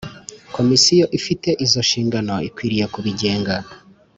[0.55, 3.55] Komisiyo ifite izo nshingano ikwiriye kubinenga